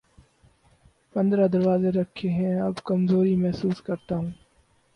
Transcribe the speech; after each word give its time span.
پندرہ 1.13 1.45
روزے 1.55 1.91
رکھے 1.91 2.29
ہیں‘ 2.29 2.55
اب 2.61 2.73
کمزوری 2.85 3.35
محسوس 3.35 3.81
کر 3.81 3.95
تا 4.07 4.15
ہوں۔ 4.15 4.29